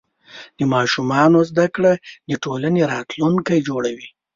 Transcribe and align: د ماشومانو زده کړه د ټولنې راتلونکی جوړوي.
د 0.57 0.59
ماشومانو 0.73 1.37
زده 1.49 1.67
کړه 1.75 1.93
د 2.29 2.31
ټولنې 2.43 2.81
راتلونکی 2.93 3.57
جوړوي. 3.67 4.07